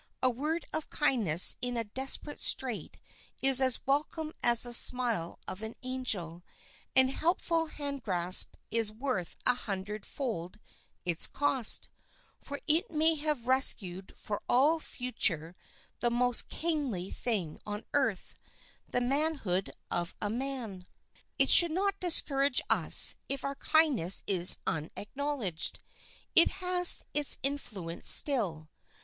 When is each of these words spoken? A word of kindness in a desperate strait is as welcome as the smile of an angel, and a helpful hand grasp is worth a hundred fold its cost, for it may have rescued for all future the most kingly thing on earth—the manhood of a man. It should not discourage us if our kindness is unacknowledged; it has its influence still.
A 0.23 0.31
word 0.31 0.65
of 0.73 0.89
kindness 0.89 1.57
in 1.61 1.77
a 1.77 1.83
desperate 1.83 2.41
strait 2.41 2.97
is 3.39 3.61
as 3.61 3.85
welcome 3.85 4.33
as 4.41 4.63
the 4.63 4.73
smile 4.73 5.37
of 5.47 5.61
an 5.61 5.75
angel, 5.83 6.41
and 6.95 7.07
a 7.07 7.11
helpful 7.11 7.67
hand 7.67 8.01
grasp 8.01 8.55
is 8.71 8.91
worth 8.91 9.37
a 9.45 9.53
hundred 9.53 10.03
fold 10.03 10.59
its 11.05 11.27
cost, 11.27 11.87
for 12.39 12.59
it 12.65 12.89
may 12.89 13.13
have 13.13 13.45
rescued 13.45 14.11
for 14.17 14.41
all 14.49 14.79
future 14.79 15.53
the 15.99 16.09
most 16.09 16.49
kingly 16.49 17.11
thing 17.11 17.59
on 17.67 17.83
earth—the 17.93 19.01
manhood 19.01 19.69
of 19.91 20.15
a 20.19 20.31
man. 20.31 20.87
It 21.37 21.51
should 21.51 21.69
not 21.71 21.99
discourage 21.99 22.59
us 22.71 23.13
if 23.29 23.43
our 23.43 23.53
kindness 23.53 24.23
is 24.25 24.57
unacknowledged; 24.65 25.77
it 26.33 26.49
has 26.49 27.03
its 27.13 27.37
influence 27.43 28.09
still. 28.09 28.67